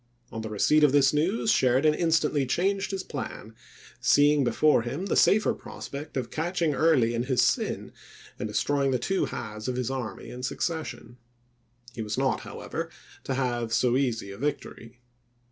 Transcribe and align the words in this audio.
On 0.31 0.41
the 0.41 0.49
receipt 0.49 0.83
of 0.83 0.93
this 0.93 1.13
news 1.13 1.51
Sheridan 1.51 1.93
instantly 1.93 2.47
changed 2.47 2.89
his 2.89 3.03
plan, 3.03 3.53
seeing 3.99 4.43
before 4.43 4.81
him 4.81 5.05
the 5.05 5.15
safer 5.15 5.53
prospect 5.53 6.17
of 6.17 6.31
catching 6.31 6.73
Early 6.73 7.13
in 7.13 7.25
his 7.25 7.43
sin 7.43 7.91
and 8.39 8.47
destroying 8.47 8.89
the 8.89 8.97
two 8.97 9.25
halves 9.25 9.67
of 9.67 9.75
his 9.75 9.91
army 9.91 10.31
in 10.31 10.41
succession. 10.41 11.17
He 11.93 12.01
was 12.01 12.17
not, 12.17 12.39
however, 12.39 12.89
to 13.25 13.35
have 13.35 13.71
so 13.71 13.95
easy 13.95 14.31
a 14.31 14.39
victory. 14.39 14.99